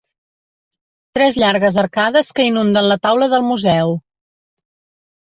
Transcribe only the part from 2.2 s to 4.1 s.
que inunden la taula del museu.